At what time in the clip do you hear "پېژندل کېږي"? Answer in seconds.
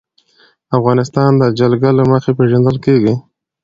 2.37-3.13